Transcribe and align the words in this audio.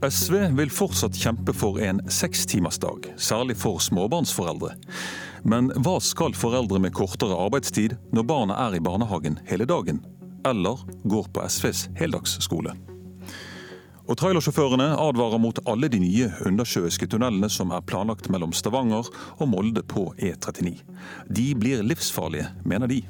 SV 0.00 0.34
vil 0.56 0.70
fortsatt 0.72 1.16
kjempe 1.20 1.52
for 1.52 1.76
en 1.84 1.98
sekstimersdag, 2.08 3.10
særlig 3.20 3.58
for 3.60 3.82
småbarnsforeldre. 3.84 4.72
Men 5.44 5.68
hva 5.84 5.98
skal 6.00 6.32
foreldre 6.36 6.80
med 6.80 6.94
kortere 6.96 7.36
arbeidstid 7.36 7.98
når 8.16 8.28
barna 8.30 8.56
er 8.64 8.78
i 8.78 8.80
barnehagen 8.80 9.36
hele 9.50 9.68
dagen, 9.68 10.00
eller 10.48 10.80
går 11.04 11.28
på 11.34 11.44
SVs 11.44 11.90
heldagsskole? 12.00 12.72
Og 14.08 14.16
Trailersjåførene 14.18 14.88
advarer 14.96 15.38
mot 15.38 15.60
alle 15.68 15.92
de 15.92 16.00
nye 16.02 16.32
undersjøiske 16.48 17.06
tunnelene 17.12 17.52
som 17.52 17.70
er 17.76 17.84
planlagt 17.84 18.32
mellom 18.32 18.56
Stavanger 18.56 19.06
og 19.36 19.46
Molde 19.52 19.84
på 19.84 20.08
E39. 20.16 20.80
De 21.28 21.50
blir 21.60 21.84
livsfarlige, 21.84 22.48
mener 22.64 22.90
de. 22.90 23.04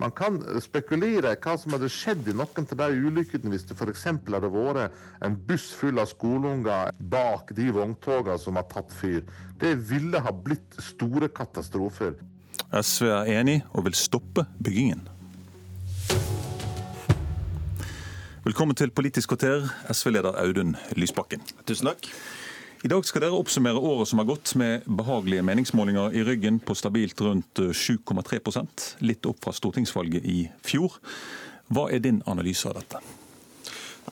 Man 0.00 0.12
kan 0.16 0.38
spekulere 0.64 1.34
hva 1.44 1.54
som 1.60 1.74
hadde 1.76 1.90
skjedd 1.92 2.30
i 2.30 2.32
noen 2.32 2.64
av 2.64 2.78
de 2.80 3.02
ulykkene 3.04 3.52
hvis 3.52 3.66
det 3.68 3.76
f.eks. 3.76 4.06
hadde 4.08 4.48
vært 4.54 4.96
en 5.26 5.36
buss 5.48 5.66
full 5.76 6.00
av 6.00 6.08
skoleunger 6.08 6.94
bak 7.12 7.52
de 7.58 7.68
vogntogene 7.76 8.40
som 8.40 8.56
har 8.56 8.64
tatt 8.72 8.94
fyr. 8.96 9.20
Det 9.60 9.74
ville 9.90 10.22
ha 10.24 10.32
blitt 10.32 10.80
store 10.80 11.28
katastrofer. 11.28 12.16
SV 12.72 13.10
er 13.12 13.32
enig 13.36 13.58
og 13.74 13.90
vil 13.90 13.98
stoppe 13.98 14.46
byggingen. 14.64 15.04
Velkommen 18.46 18.72
til 18.72 18.88
Politisk 18.96 19.34
kvarter, 19.34 19.68
SV-leder 19.92 20.32
Audun 20.40 20.78
Lysbakken. 20.96 21.44
Tusen 21.68 21.92
takk. 21.92 22.08
I 22.80 22.88
dag 22.88 23.04
skal 23.04 23.26
dere 23.26 23.36
oppsummere 23.36 23.76
året 23.76 24.08
som 24.08 24.22
har 24.22 24.28
gått, 24.30 24.54
med 24.56 24.86
behagelige 24.88 25.44
meningsmålinger 25.44 26.14
i 26.16 26.22
ryggen 26.24 26.62
på 26.64 26.72
stabilt 26.78 27.20
rundt 27.20 27.60
7,3% 27.76 28.86
litt 29.04 29.26
opp 29.28 29.42
fra 29.44 29.52
stortingsvalget 29.52 30.24
i 30.24 30.38
fjor. 30.64 30.96
Hva 31.68 31.90
er 31.92 32.00
din 32.00 32.22
analyse 32.24 32.70
av 32.70 32.78
dette? 32.80 33.02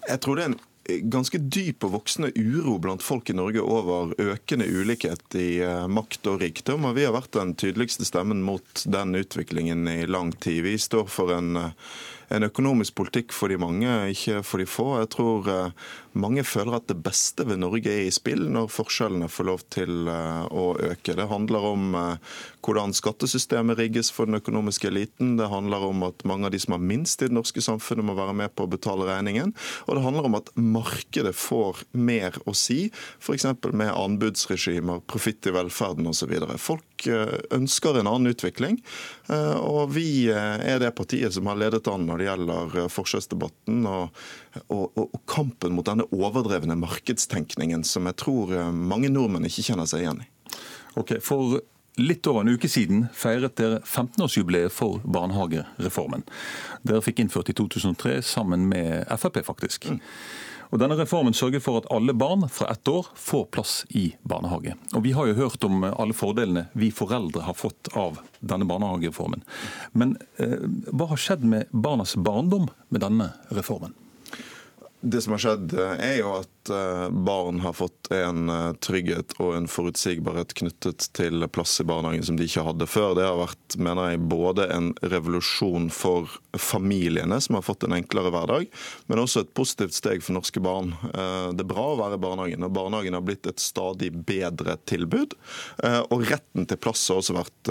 Jeg 0.05 0.20
tror 0.20 0.36
det 0.36 0.44
er 0.44 0.52
en 0.52 1.08
ganske 1.08 1.41
dyp 1.41 1.86
og 1.88 1.94
voksende 1.97 2.28
uro 2.36 2.77
blant 2.83 3.05
folk 3.05 3.33
i 3.33 3.38
Norge 3.38 3.64
over 3.64 4.12
økende 4.20 4.69
ulikhet 4.69 5.38
i 5.41 5.62
eh, 5.64 5.88
makt 5.88 6.28
og 6.28 6.44
rikdom. 6.44 6.84
og 6.91 6.97
Vi 7.00 7.08
har 7.08 7.16
vært 7.16 7.32
den 7.41 7.56
tydeligste 7.56 8.05
stemmen 8.08 8.44
mot 8.44 8.84
den 8.84 9.16
utviklingen 9.16 9.88
i 9.88 10.05
lang 10.05 10.34
tid. 10.36 10.60
Vi 10.69 10.77
står 10.77 11.08
for 11.12 11.32
en 11.36 11.56
eh, 11.56 11.91
en 12.34 12.44
økonomisk 12.44 12.96
politikk 12.98 13.32
for 13.32 13.52
de 13.52 13.58
mange, 13.60 13.88
ikke 14.12 14.42
for 14.46 14.60
de 14.60 14.66
få. 14.68 14.86
Jeg 15.00 15.10
tror 15.14 15.48
eh, 15.52 15.86
mange 16.18 16.44
føler 16.46 16.78
at 16.78 16.88
det 16.90 16.98
beste 17.04 17.46
ved 17.48 17.60
Norge 17.62 17.90
er 17.92 18.06
i 18.08 18.14
spill 18.14 18.46
når 18.52 18.70
forskjellene 18.72 19.30
får 19.32 19.48
lov 19.48 19.64
til 19.72 20.10
eh, 20.12 20.44
å 20.48 20.66
øke. 20.90 21.16
Det 21.16 21.28
handler 21.30 21.68
om 21.70 21.96
eh, 21.98 22.34
hvordan 22.64 22.92
skattesystemet 22.96 23.78
rigges 23.80 24.12
for 24.14 24.28
den 24.28 24.40
økonomiske 24.40 24.90
eliten. 24.90 25.36
Det 25.40 25.48
handler 25.48 25.88
om 25.88 26.04
at 26.08 26.24
mange 26.28 26.48
av 26.48 26.54
de 26.54 26.60
som 26.62 26.76
har 26.76 26.84
minst 26.84 27.22
i 27.22 27.30
det 27.30 27.36
norske 27.36 27.64
samfunnet, 27.64 28.04
må 28.08 28.16
være 28.18 28.36
med 28.36 28.52
på 28.56 28.66
å 28.66 28.72
betale 28.72 29.08
regningen. 29.08 29.54
Og 29.86 29.96
det 29.96 30.04
handler 30.04 30.28
om 30.28 30.38
at 30.38 30.52
markedet 30.58 31.34
får 31.36 31.84
mer 31.96 32.36
å 32.44 32.54
si, 32.56 32.90
f.eks. 33.22 33.48
med 33.72 33.94
anbudsregimer, 33.94 35.00
profitt 35.08 35.48
i 35.48 35.54
velferden 35.56 36.08
osv. 36.10 36.34
Folk 36.60 36.97
ønsker 37.06 38.00
en 38.00 38.10
annen 38.10 38.32
utvikling, 38.32 38.80
og 39.28 39.92
vi 39.94 40.08
er 40.32 40.80
det 40.82 40.91
partiet 40.98 41.34
som 41.34 41.46
har 41.46 41.58
ledet 41.60 41.86
an 41.88 42.06
når 42.08 42.18
det 42.18 42.28
gjelder 42.28 42.77
eh, 42.82 42.91
forskjellsdebatten 42.92 43.86
og, 43.88 44.20
og, 44.66 44.84
og, 44.98 45.19
kampen 45.28 45.74
mot 45.76 45.86
denne 45.86 46.08
overdrevne 46.14 46.78
markedstenkningen 46.80 47.84
som 47.86 48.08
jeg 48.08 48.19
tror 48.24 48.54
eh, 48.54 48.70
mange 48.72 49.10
nordmenn 49.12 49.48
ikke 49.48 49.66
kjenner 49.70 49.88
seg 49.88 50.04
igjen 50.04 50.24
i. 50.24 50.28
Ok, 50.98 51.19
For 51.24 51.60
litt 51.98 52.26
over 52.30 52.44
en 52.44 52.54
uke 52.54 52.70
siden 52.70 53.06
feiret 53.16 53.56
dere 53.58 53.80
15-årsjubileet 53.82 54.72
for 54.74 55.02
barnehagereformen. 55.04 56.24
Dere 56.86 57.02
fikk 57.04 57.24
innført 57.24 57.50
i 57.50 57.56
2003 57.58 58.20
sammen 58.26 58.69
med 58.70 59.08
Frp, 59.19 59.42
faktisk. 59.46 59.91
Mm. 59.91 59.98
Og 60.69 60.80
Denne 60.83 60.98
reformen 60.98 61.36
sørger 61.36 61.62
for 61.65 61.81
at 61.81 61.88
alle 61.94 62.12
barn 62.16 62.44
fra 62.53 62.69
ett 62.72 62.88
år 62.88 63.06
får 63.16 63.47
plass 63.54 63.75
i 63.97 64.10
barnehage. 64.28 64.75
Og 64.92 65.04
Vi 65.06 65.15
har 65.16 65.31
jo 65.31 65.38
hørt 65.38 65.65
om 65.65 65.87
alle 65.88 66.16
fordelene 66.16 66.66
vi 66.76 66.91
foreldre 66.92 67.47
har 67.47 67.56
fått 67.56 67.88
av 67.97 68.20
denne 68.41 68.69
barnehagereformen. 68.69 69.47
Men 69.92 70.19
eh, 70.37 70.60
hva 70.92 71.09
har 71.12 71.20
skjedd 71.20 71.47
med 71.48 71.72
barnas 71.72 72.16
barndom 72.16 72.69
med 72.88 73.04
denne 73.04 73.32
reformen? 73.48 73.97
Det 75.00 75.22
som 75.25 75.37
har 75.37 75.44
skjedd, 75.44 75.72
eh, 75.78 76.04
er 76.10 76.16
jo 76.20 76.34
at 76.42 76.57
eh, 76.70 77.08
barn 77.10 77.60
har 77.60 77.72
fått 77.72 78.10
en 78.14 78.48
eh, 78.52 78.72
trygghet 78.84 79.34
og 79.42 79.54
en 79.56 79.68
forutsigbarhet 79.70 80.54
knyttet 80.58 81.08
til 81.16 81.46
plass 81.52 81.78
i 81.82 81.86
barnehagen 81.88 82.26
som 82.26 82.38
de 82.38 82.46
ikke 82.48 82.64
hadde 82.66 82.88
før. 82.88 83.14
Det 83.18 83.26
har 83.26 83.38
vært 83.40 83.78
mener 83.78 84.12
jeg, 84.12 84.22
både 84.30 84.68
en 84.74 84.90
revolusjon 85.02 85.88
for 85.94 86.30
familiene, 86.58 87.40
som 87.44 87.58
har 87.58 87.66
fått 87.66 87.86
en 87.86 87.96
enklere 87.98 88.32
hverdag, 88.34 88.68
men 89.06 89.22
også 89.22 89.44
et 89.44 89.54
positivt 89.56 89.96
steg 89.96 90.24
for 90.24 90.36
norske 90.36 90.62
barn. 90.64 90.94
Det 91.02 91.62
er 91.62 91.68
bra 91.68 91.84
å 91.92 91.98
være 92.00 92.18
i 92.18 92.22
barnehagen, 92.22 92.66
og 92.66 92.74
barnehagen 92.74 93.14
har 93.14 93.24
blitt 93.24 93.46
et 93.46 93.62
stadig 93.62 94.10
bedre 94.26 94.78
tilbud. 94.88 95.36
Og 96.10 96.24
retten 96.26 96.66
til 96.68 96.80
plass 96.82 97.04
har 97.12 97.20
også 97.20 97.36
vært 97.36 97.70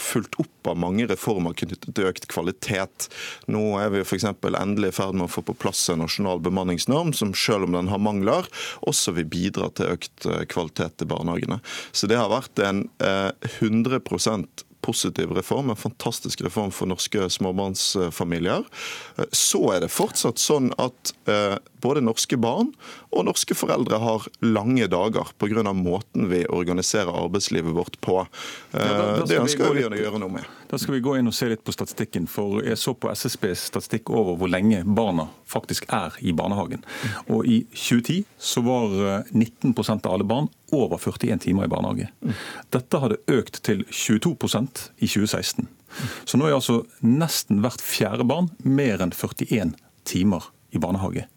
fulgt 0.00 0.38
opp 0.40 0.72
av 0.72 0.78
mange 0.80 1.06
reformer 1.10 1.56
knyttet 1.58 1.90
til 1.90 2.08
økt 2.08 2.28
kvalitet. 2.32 3.08
Nå 3.52 3.62
er 3.82 3.92
vi 3.94 4.02
f.eks. 4.06 4.28
endelig 4.30 4.92
i 4.92 4.96
ferd 4.96 5.18
med 5.18 5.28
å 5.28 5.32
få 5.32 5.44
på 5.46 5.56
plass 5.58 5.84
en 5.92 6.02
nasjonal 6.02 6.42
bemanningsnorm, 6.44 7.12
som 7.16 7.34
selv 7.36 7.68
om 7.68 7.76
den 7.76 7.91
har 7.92 8.02
mangler, 8.02 8.48
også 8.88 9.14
vil 9.18 9.30
bidra 9.30 9.70
til 9.76 9.94
økt 9.96 10.26
eh, 10.28 10.44
kvalitet 10.50 11.04
i 11.04 11.08
barnehagene. 11.08 11.60
Så 11.92 12.10
det 12.10 12.20
har 12.20 12.32
vært 12.32 12.62
en 12.62 12.86
100 13.02 14.00
eh, 14.00 14.66
positiv 14.82 15.30
reform, 15.36 15.70
en 15.70 15.78
fantastisk 15.78 16.40
reform 16.42 16.72
for 16.74 16.90
norske 16.90 17.28
småbarnsfamilier. 17.36 18.66
Eh, 19.16 19.28
så 19.30 19.62
er 19.76 19.84
det 19.84 19.92
fortsatt 19.94 20.42
sånn 20.42 20.72
at 20.82 21.14
både 21.82 22.02
norske 22.02 22.38
barn 22.40 22.72
og 23.12 23.26
norske 23.28 23.54
foreldre 23.58 23.98
har 24.02 24.26
lange 24.42 24.88
dager 24.90 25.30
pga. 25.38 25.72
måten 25.72 26.28
vi 26.30 26.44
organiserer 26.46 27.12
arbeidslivet 27.24 27.74
vårt 27.74 28.00
på. 28.00 28.22
Ja, 28.72 28.78
da, 28.78 29.06
da 29.20 29.26
det 29.26 29.38
ønsker 29.44 29.70
vi, 29.70 29.84
vi 29.84 29.86
å 29.86 30.02
gjøre 30.06 30.22
noe 30.22 30.40
med. 30.40 30.61
Da 30.72 30.78
skal 30.78 30.94
vi 30.94 31.02
gå 31.04 31.18
inn 31.18 31.28
og 31.28 31.34
se 31.36 31.50
litt 31.50 31.60
på 31.66 31.72
statistikken. 31.74 32.24
for 32.26 32.62
Jeg 32.64 32.78
så 32.80 32.94
på 32.96 33.10
SSBs 33.12 33.66
statistikk 33.68 34.08
over 34.08 34.38
hvor 34.40 34.48
lenge 34.48 34.78
barna 34.84 35.26
faktisk 35.44 35.84
er 35.92 36.16
i 36.24 36.32
barnehagen. 36.32 36.80
Og 37.28 37.44
I 37.44 37.58
2010 37.74 38.24
så 38.40 38.62
var 38.64 39.26
19 39.34 39.74
eh, 39.76 39.90
av 39.92 40.08
alle 40.14 40.24
barn 40.24 40.48
over 40.72 40.96
41 40.96 41.44
timer 41.44 41.68
i 41.68 41.68
barnehage. 41.68 42.08
Dette 42.72 43.02
hadde 43.04 43.20
økt 43.28 43.60
til 43.68 43.84
22% 43.84 44.88
i 44.96 45.06
2016. 45.12 45.68
Så 46.24 46.40
nå 46.40 46.48
er 46.48 46.56
altså 46.56 46.86
nesten 47.04 47.60
hvert 47.60 47.84
fjerde 47.84 48.24
barn 48.24 48.48
mer 48.64 49.04
enn 49.04 49.12
41 49.12 49.76
timer 50.08 50.48
i 50.72 50.80
barnehage. 50.80 51.28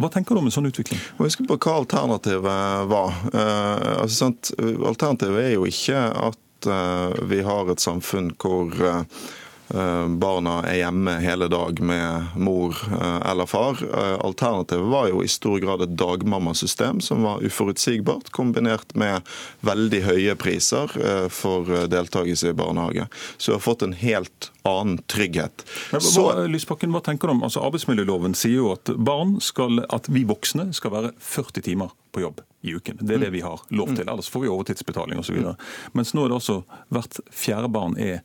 Hva 0.00 0.08
tenker 0.08 0.32
du 0.32 0.40
om 0.40 0.48
en 0.48 0.54
sånn 0.56 0.70
utvikling? 0.70 1.04
Husk 1.20 1.44
på 1.44 1.60
hva 1.60 1.82
alternativet 1.82 2.88
var. 2.88 3.24
Eh, 3.28 3.88
altså, 4.06 4.32
alternativet 4.56 5.50
er 5.50 5.56
jo 5.58 5.68
ikke 5.68 6.00
at 6.30 6.44
eh, 6.66 7.22
vi 7.30 7.42
har 7.42 7.70
et 7.70 7.80
samfunn 7.80 8.32
hvor 8.40 8.72
eh, 8.84 9.02
barna 10.20 10.62
er 10.64 10.78
hjemme 10.80 11.18
hele 11.20 11.48
dag 11.52 11.80
med 11.84 12.38
mor 12.40 12.76
eh, 12.88 13.30
eller 13.30 13.46
far. 13.46 13.80
Eh, 13.82 14.16
alternativet 14.24 14.88
var 14.88 15.08
jo 15.08 15.22
i 15.24 15.28
stor 15.28 15.58
grad 15.60 15.82
et 15.84 15.96
dagmammasystem 15.98 17.02
som 17.04 17.22
var 17.26 17.44
uforutsigbart, 17.44 18.30
kombinert 18.30 18.94
med 18.94 19.26
veldig 19.60 20.02
høye 20.06 20.36
priser 20.40 20.94
for 21.32 21.68
deltakelse 21.90 22.52
i 22.52 22.56
barnehage. 22.56 23.06
Så 23.36 23.52
vi 23.52 23.56
har 23.56 23.64
fått 23.64 23.82
en 23.82 23.96
helt 23.98 24.50
annen 24.68 24.98
trygghet. 24.98 25.64
Men, 25.92 26.00
hva, 26.00 26.46
Lysbakken, 26.48 26.92
hva 26.92 27.02
tenker 27.04 27.28
du 27.28 27.36
om? 27.36 27.44
Altså, 27.46 27.62
Arbeidsmiljøloven 27.64 28.36
sier 28.38 28.60
jo 28.60 28.72
at 28.74 28.92
barn 28.96 29.38
skal, 29.44 29.82
at 29.94 30.08
vi 30.12 30.24
voksne 30.28 30.70
skal 30.76 30.94
være 30.94 31.12
40 31.22 31.66
timer 31.68 31.94
på 32.12 32.24
jobb 32.24 32.42
i 32.60 32.74
uken. 32.74 32.98
Det 33.00 33.14
er 33.14 33.18
det 33.26 33.30
mm. 33.32 33.36
vi 33.36 33.44
har 33.44 33.62
lov 33.70 33.94
til. 33.94 34.08
Ellers 34.08 34.28
får 34.32 34.44
vi 34.44 34.50
overtidsbetaling 34.52 35.20
osv. 35.20 35.38
Mens 35.96 36.14
nå 36.14 36.24
er 36.24 36.32
det 36.32 36.40
altså 36.40 36.62
hvert 36.94 37.20
fjerde 37.30 37.70
barn 37.72 37.96
er 38.00 38.20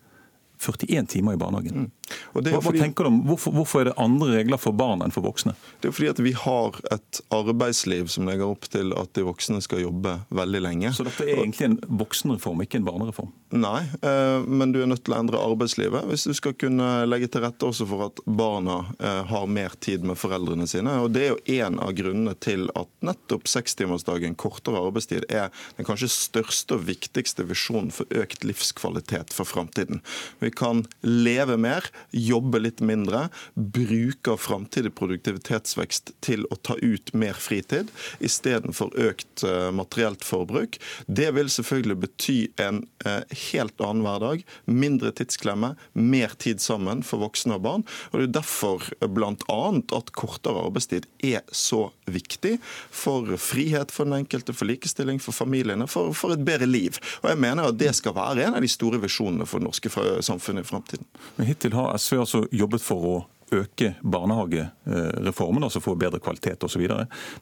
41 0.64 1.08
timer 1.08 1.34
i 1.34 1.38
barnehagen. 1.38 1.78
Mm. 1.78 1.92
Hva, 2.34 2.44
hva, 2.60 2.74
tenker 2.76 3.06
du 3.06 3.12
om, 3.12 3.20
hvorfor, 3.28 3.56
hvorfor, 3.56 3.84
er 3.84 3.92
det 3.92 3.96
andre 4.02 4.30
regler 4.38 4.62
for 4.62 4.76
barn 4.78 5.04
enn 5.06 5.14
for 5.14 5.26
voksne? 5.26 5.56
Det 5.82 5.90
er 5.90 5.96
fordi 5.96 6.12
at 6.12 6.22
vi 6.24 6.34
har 6.38 6.80
et 6.94 7.22
arbeidsliv 7.34 8.10
som 8.14 8.28
legger 8.30 8.50
opp 8.50 8.68
til 8.74 8.94
at 9.00 9.14
de 9.18 9.26
voksne 9.28 9.62
skal 9.64 9.84
jobbe 9.84 10.18
veldig 10.34 10.64
lenge. 10.64 10.94
Så 10.96 11.06
dette 11.08 11.28
er 11.28 11.44
egentlig 11.44 11.70
en 11.70 11.80
voksenreform, 12.04 12.64
ikke 12.66 12.82
en 12.82 12.88
barnereform? 12.88 13.32
Nei, 13.54 13.84
eh, 14.02 14.40
men 14.48 14.74
du 14.74 14.82
er 14.82 14.90
nødt 14.90 15.04
til 15.06 15.14
å 15.14 15.20
endre 15.20 15.42
arbeidslivet 15.42 16.08
hvis 16.10 16.26
du 16.26 16.34
skal 16.34 16.56
kunne 16.58 16.88
legge 17.06 17.30
til 17.30 17.44
rette 17.44 17.68
også 17.68 17.86
for 17.90 18.08
at 18.08 18.22
barna 18.26 18.80
eh, 18.98 19.22
har 19.30 19.46
mer 19.46 19.76
tid 19.84 20.06
med 20.08 20.18
foreldrene 20.18 20.66
sine. 20.70 20.96
Og 21.04 21.12
Det 21.14 21.26
er 21.26 21.34
jo 21.36 21.60
en 21.62 21.78
av 21.84 21.94
grunnene 21.98 22.34
til 22.42 22.66
at 22.80 22.90
nettopp 23.06 23.46
sekstimersdagen, 23.52 24.38
kortere 24.40 24.82
arbeidstid, 24.82 25.28
er 25.30 25.52
den 25.78 25.88
kanskje 25.88 26.10
største 26.12 26.80
og 26.80 26.88
viktigste 26.88 27.46
visjonen 27.50 27.94
for 27.94 28.10
økt 28.24 28.46
livskvalitet 28.48 29.34
for 29.36 29.48
framtiden. 29.48 30.02
Vi 30.42 30.50
kan 30.54 30.84
leve 31.06 31.58
mer, 31.62 31.86
jobber 32.12 32.64
litt 32.66 32.82
mindre, 32.84 33.28
bruker 33.56 34.38
framtidig 34.40 34.94
produktivitetsvekst 34.98 36.14
til 36.26 36.46
å 36.52 36.58
ta 36.62 36.78
ut 36.82 37.14
mer 37.18 37.38
fritid 37.40 37.92
istedenfor 38.24 38.94
økt 39.00 39.44
eh, 39.48 39.70
materielt 39.76 40.26
forbruk. 40.26 40.80
Det 41.08 41.30
vil 41.36 41.52
selvfølgelig 41.52 42.00
bety 42.04 42.38
en 42.62 42.84
eh, 43.06 43.22
helt 43.52 43.82
annen 43.84 44.04
hverdag, 44.06 44.44
mindre 44.66 45.14
tidsklemme, 45.16 45.74
mer 45.94 46.36
tid 46.42 46.62
sammen 46.64 47.04
for 47.06 47.24
voksne 47.24 47.58
og 47.58 47.66
barn. 47.66 47.88
Og 48.12 48.20
Det 48.20 48.28
er 48.30 48.36
derfor 48.40 48.90
bl.a. 49.14 49.62
at 49.98 50.14
kortere 50.18 50.66
arbeidstid 50.68 51.08
er 51.24 51.44
så 51.52 51.88
viktig 52.10 52.58
for 52.92 53.30
frihet 53.40 53.92
for 53.94 54.08
den 54.08 54.24
enkelte, 54.24 54.56
for 54.56 54.70
likestilling, 54.70 55.22
for 55.24 55.36
familiene, 55.36 55.88
for, 55.92 56.14
for 56.18 56.36
et 56.36 56.44
bedre 56.46 56.68
liv. 56.70 57.00
Og 57.24 57.32
jeg 57.32 57.42
mener 57.44 57.70
at 57.70 57.80
det 57.80 57.94
skal 57.98 58.16
være 58.18 58.48
en 58.48 58.58
av 58.58 58.64
de 58.64 58.72
store 58.72 59.00
visjonene 59.04 59.48
for 59.50 59.62
det 59.62 59.70
norske 59.70 59.92
samfunnet 60.26 60.66
i 60.66 60.70
framtiden. 60.70 61.08
Hittil 61.44 61.76
har 61.78 61.93
SV 61.98 62.20
altså 62.24 62.44
jobbet 62.52 62.84
for 62.84 63.08
å 63.10 63.16
øke 63.54 63.94
barnehagereformen, 64.02 65.64
altså 65.68 65.82
få 65.84 65.96
bedre 66.00 66.22
kvalitet 66.24 66.64
osv. 66.66 66.88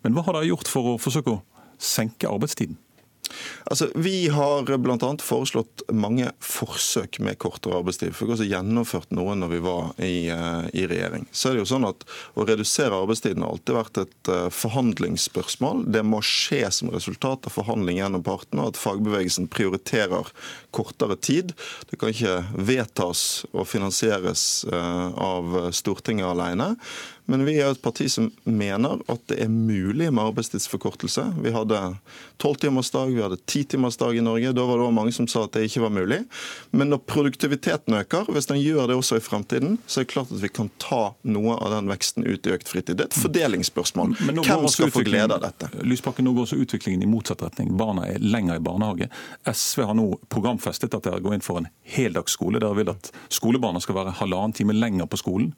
Men 0.03 0.15
hva 0.15 0.25
har 0.27 0.38
dere 0.38 0.50
gjort 0.51 0.71
for 0.71 0.94
å 0.94 1.00
forsøke 1.01 1.38
å 1.38 1.42
senke 1.81 2.30
arbeidstiden? 2.30 2.77
Altså, 3.65 3.89
Vi 3.95 4.27
har 4.27 4.65
bl.a. 4.77 5.11
foreslått 5.21 5.83
mange 5.91 6.31
forsøk 6.43 7.19
med 7.23 7.39
kortere 7.41 7.79
arbeidstid. 7.79 8.15
Fikk 8.15 8.33
også 8.35 8.47
gjennomført 8.49 9.13
noen 9.15 9.43
når 9.43 9.53
vi 9.53 9.61
var 9.65 9.91
i, 10.01 10.15
uh, 10.33 10.65
i, 10.73 10.85
regjering. 10.89 11.27
Så 11.31 11.49
er 11.49 11.57
det 11.57 11.63
jo 11.63 11.71
sånn 11.73 11.87
at 11.89 12.05
Å 12.35 12.45
redusere 12.47 12.97
arbeidstiden 12.97 13.43
har 13.43 13.53
alltid 13.55 13.77
vært 13.77 14.01
et 14.03 14.31
uh, 14.31 14.49
forhandlingsspørsmål. 14.53 15.85
Det 15.93 16.03
må 16.07 16.21
skje 16.25 16.63
som 16.73 16.91
resultat 16.93 17.47
av 17.47 17.55
forhandling 17.55 18.01
gjennom 18.01 18.25
partene, 18.25 18.67
at 18.67 18.79
fagbevegelsen 18.79 19.49
prioriterer 19.51 20.31
kortere 20.75 21.17
tid. 21.19 21.55
Det 21.89 21.99
kan 22.01 22.13
ikke 22.13 22.41
vedtas 22.57 23.45
og 23.51 23.67
finansieres 23.69 24.65
uh, 24.71 25.11
av 25.15 25.71
Stortinget 25.75 26.31
alene. 26.31 26.73
Men 27.25 27.45
vi 27.45 27.57
er 27.62 27.71
et 27.71 27.81
parti 27.81 28.07
som 28.12 28.29
mener 28.44 29.01
at 29.12 29.21
det 29.31 29.38
er 29.44 29.51
mulig 29.51 30.09
med 30.12 30.23
arbeidstidsforkortelse. 30.23 31.23
Vi 31.44 31.53
hadde 31.53 31.79
tolvtimersdag, 32.41 33.13
vi 33.13 33.21
hadde 33.23 33.39
titimersdag 33.45 34.18
i 34.18 34.23
Norge. 34.25 34.53
Da 34.57 34.65
var 34.65 34.79
det 34.79 34.85
også 34.88 34.97
mange 34.97 35.15
som 35.15 35.27
sa 35.31 35.45
at 35.45 35.56
det 35.56 35.68
ikke 35.69 35.83
var 35.85 35.94
mulig. 35.95 36.19
Men 36.75 36.91
når 36.91 37.03
produktiviteten 37.09 37.95
øker, 38.00 38.27
hvis 38.33 38.50
den 38.50 38.62
gjør 38.62 38.89
det 38.91 38.97
også 39.00 39.19
i 39.19 39.23
fremtiden, 39.23 39.77
så 39.85 40.01
er 40.01 40.07
det 40.07 40.13
klart 40.13 40.33
at 40.33 40.44
vi 40.44 40.51
kan 40.51 40.71
ta 40.81 41.01
noe 41.23 41.56
av 41.57 41.75
den 41.75 41.91
veksten 41.91 42.27
ut 42.27 42.47
i 42.47 42.56
økt 42.56 42.71
fritid. 42.71 42.97
Det 43.00 43.07
er 43.07 43.12
et 43.12 43.21
fordelingsspørsmål. 43.21 44.15
Hvem 44.21 44.67
skal 44.74 44.94
få 44.94 45.06
glede 45.07 45.38
av 45.38 45.45
dette? 45.45 45.71
Lysbakken, 45.85 46.27
nå 46.27 46.35
går 46.35 46.50
også 46.50 46.62
utviklingen 46.63 47.06
i 47.06 47.12
motsatt 47.12 47.45
retning. 47.45 47.74
Barna 47.79 48.07
er 48.09 48.21
lenger 48.21 48.59
i 48.59 48.65
barnehage. 48.65 49.12
SV 49.47 49.85
har 49.88 49.97
nå 49.97 50.07
programfestet 50.31 50.94
at 50.97 51.07
dere 51.07 51.21
går 51.24 51.38
inn 51.38 51.45
for 51.45 51.62
en 51.62 51.69
heldagsskole. 51.95 52.62
Dere 52.62 52.77
vil 52.81 52.94
at 52.94 53.12
skolebarna 53.31 53.81
skal 53.83 54.01
være 54.01 54.17
halvannen 54.21 54.56
time 54.57 54.75
lenger 54.77 55.09
på 55.09 55.21
skolen. 55.21 55.53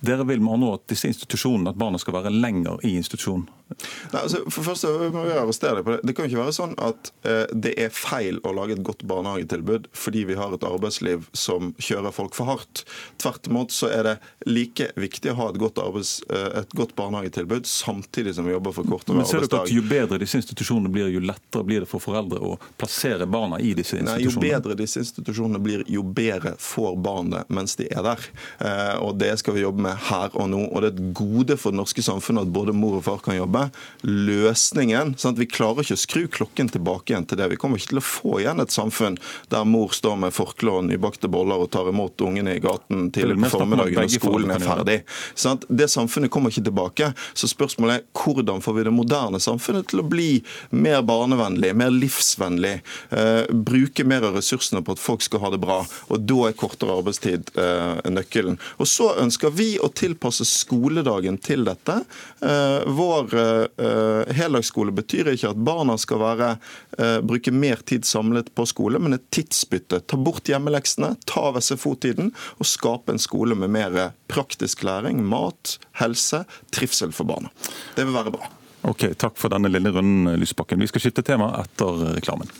Dere 0.00 0.26
vil 0.28 0.40
med 0.40 0.58
andre 0.58 0.74
at 0.78 0.88
disse 0.90 1.08
institusjonene, 1.10 1.72
at 1.72 1.78
barna 1.80 1.98
skal 1.98 2.14
være 2.20 2.34
lenger 2.34 2.82
i 2.86 2.94
institusjonen? 3.00 3.48
Nei, 3.68 4.22
altså, 4.22 4.40
for 4.48 4.64
først 4.64 4.86
må 5.12 5.26
vi 5.26 5.34
arrestere 5.36 5.76
deg 5.76 5.84
på 5.84 5.92
Det 5.98 6.06
Det 6.08 6.14
kan 6.16 6.28
ikke 6.28 6.40
være 6.40 6.54
sånn 6.56 6.70
at 6.80 7.10
eh, 7.28 7.50
det 7.52 7.74
er 7.76 7.90
feil 7.92 8.38
å 8.48 8.54
lage 8.56 8.78
et 8.78 8.84
godt 8.86 9.02
barnehagetilbud 9.10 9.90
fordi 9.92 10.22
vi 10.30 10.38
har 10.38 10.54
et 10.56 10.64
arbeidsliv 10.64 11.26
som 11.36 11.74
kjører 11.76 12.14
folk 12.14 12.36
for 12.38 12.48
hardt. 12.48 12.84
Tvert 13.20 13.50
imot 13.50 13.74
så 13.74 13.90
er 13.92 14.06
det 14.06 14.14
like 14.48 14.88
viktig 14.96 15.34
å 15.34 15.36
ha 15.42 15.50
et 15.52 15.60
godt, 15.60 15.80
arbeids, 15.82 16.22
eh, 16.32 16.62
et 16.62 16.72
godt 16.78 16.94
barnehagetilbud 16.96 17.68
samtidig 17.68 18.34
som 18.38 18.48
vi 18.48 18.54
jobber 18.54 18.72
for 18.76 18.88
kortere 18.88 19.18
arbeidsdag. 19.18 19.42
Men 19.42 19.44
ser 19.44 19.52
dere 19.52 19.66
at 19.66 19.74
Jo 19.74 19.84
bedre 19.90 20.20
disse 20.24 20.40
institusjonene 20.40 20.94
blir, 20.94 21.12
jo 21.12 21.20
lettere 21.20 21.68
blir 21.68 21.84
det 21.84 21.90
for 21.90 22.02
foreldre 22.02 22.40
å 22.40 22.56
plassere 22.80 23.28
barna 23.28 23.60
i 23.60 23.74
disse 23.76 24.00
institusjonene? 24.00 24.16
Nei, 24.16 24.54
Jo 24.54 24.62
bedre 24.62 24.78
disse 24.80 25.04
institusjonene 25.04 25.60
blir, 25.62 25.84
jo 25.92 26.06
bedre 26.06 26.54
får 26.62 26.96
barnet 27.04 27.52
mens 27.52 27.76
de 27.76 27.90
er 27.92 28.06
der. 28.06 28.30
Eh, 28.64 28.96
og 29.04 29.18
Det 29.18 29.34
skal 29.42 29.58
vi 29.58 29.66
jobbe 29.66 29.82
med 29.84 29.87
her 30.08 30.34
og 30.34 30.50
nå. 30.52 30.64
Og 30.68 30.82
det 30.82 30.90
er 30.90 30.96
et 30.96 31.12
gode 31.16 31.58
for 31.60 31.74
det 31.74 31.80
norske 31.80 32.04
samfunnet 32.04 32.48
at 32.48 32.54
både 32.54 32.74
mor 32.76 32.98
og 32.98 33.04
far 33.06 33.22
kan 33.24 33.38
jobbe. 33.38 33.68
Løsningen 34.06 35.14
sånn 35.18 35.36
at 35.36 35.42
Vi 35.42 35.48
klarer 35.50 35.84
ikke 35.84 35.96
å 35.98 36.00
skru 36.00 36.22
klokken 36.38 36.70
tilbake 36.72 37.12
igjen 37.12 37.26
til 37.28 37.38
det. 37.40 37.50
Vi 37.52 37.58
kommer 37.60 37.80
ikke 37.80 37.94
til 37.94 38.02
å 38.02 38.04
få 38.04 38.38
igjen 38.42 38.62
et 38.62 38.74
samfunn 38.74 39.18
der 39.52 39.66
mor 39.68 39.94
står 39.94 40.18
med 40.24 40.34
forkle 40.36 40.74
og 40.78 40.88
nybakte 40.88 41.30
boller 41.30 41.62
og 41.62 41.70
tar 41.74 41.88
imot 41.90 42.20
ungene 42.24 42.56
i 42.58 42.62
gaten 42.62 43.08
tidlig 43.14 43.38
på 43.44 43.52
formiddagen 43.54 44.02
når 44.02 44.12
skolen 44.16 44.54
er 44.54 44.64
ferdig. 44.64 44.98
Sånn 45.38 45.62
det 45.68 45.88
samfunnet 45.92 46.32
kommer 46.32 46.52
ikke 46.52 46.66
tilbake. 46.68 47.12
Så 47.38 47.50
spørsmålet 47.50 48.00
er 48.00 48.04
hvordan 48.18 48.62
får 48.64 48.76
vi 48.76 48.86
det 48.88 48.94
moderne 48.94 49.40
samfunnet 49.42 49.88
til 49.90 50.02
å 50.02 50.06
bli 50.08 50.28
mer 50.70 51.02
barnevennlig, 51.06 51.72
mer 51.78 51.92
livsvennlig, 51.94 52.80
eh, 53.10 53.44
bruke 53.52 54.04
mer 54.04 54.26
av 54.28 54.38
ressursene 54.38 54.82
på 54.84 54.96
at 54.96 55.02
folk 55.02 55.24
skal 55.24 55.44
ha 55.44 55.52
det 55.54 55.60
bra. 55.62 55.80
Og 56.08 56.26
da 56.28 56.48
er 56.48 56.58
kortere 56.58 56.96
arbeidstid 56.98 57.52
eh, 57.58 58.10
nøkkelen. 58.10 58.58
Og 58.78 58.90
så 58.90 59.12
ønsker 59.22 59.54
vi 59.54 59.77
å 59.82 59.90
tilpasse 59.94 60.46
skoledagen 60.48 61.38
til 61.42 61.64
dette. 61.66 62.00
Eh, 62.44 62.86
vår 62.98 63.34
uh, 63.34 64.28
heldagsskole 64.34 64.92
betyr 64.96 65.32
ikke 65.32 65.52
at 65.52 65.62
barna 65.68 65.96
skal 66.00 66.22
være, 66.22 66.50
uh, 66.98 67.18
bruke 67.24 67.52
mer 67.54 67.82
tid 67.88 68.06
samlet 68.08 68.52
på 68.54 68.66
skole, 68.68 69.00
men 69.02 69.18
et 69.18 69.26
tidsbytte. 69.34 70.02
Ta 70.10 70.20
bort 70.20 70.48
hjemmeleksene, 70.50 71.14
ta 71.28 71.48
av 71.50 71.60
SFO-tiden 71.62 72.32
og 72.58 72.68
skape 72.68 73.14
en 73.14 73.22
skole 73.22 73.58
med 73.58 73.74
mer 73.74 73.98
praktisk 74.30 74.84
læring, 74.86 75.24
mat, 75.24 75.78
helse, 76.00 76.44
trivsel 76.74 77.14
for 77.14 77.28
barna. 77.28 77.52
Det 77.96 78.06
vil 78.06 78.16
være 78.16 78.34
bra. 78.34 78.50
Ok, 78.88 79.10
Takk 79.18 79.36
for 79.36 79.52
denne 79.52 79.70
lille 79.72 79.90
runden, 79.92 80.38
Lysbakken. 80.38 80.80
Vi 80.80 80.88
skal 80.90 81.02
skifte 81.02 81.24
tema 81.26 81.50
etter 81.60 82.14
reklamen. 82.14 82.50